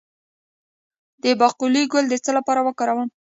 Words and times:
د 1.23 1.25
باقلي 1.39 1.83
ګل 1.91 2.05
د 2.09 2.13
څه 2.23 2.31
لپاره 2.37 2.59
وکاروم؟ 2.67 3.09